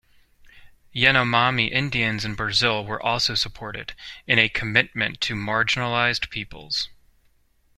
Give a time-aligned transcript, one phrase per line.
[0.95, 3.93] Yanomami Indians in Brazil were also supported,
[4.25, 6.89] in a commitment to marginalized peoples.